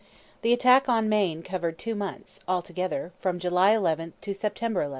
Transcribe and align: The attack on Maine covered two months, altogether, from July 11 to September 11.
The 0.41 0.51
attack 0.51 0.89
on 0.89 1.07
Maine 1.09 1.43
covered 1.43 1.77
two 1.77 1.93
months, 1.93 2.39
altogether, 2.47 3.11
from 3.19 3.37
July 3.37 3.69
11 3.75 4.13
to 4.21 4.33
September 4.33 4.79
11. 4.81 4.89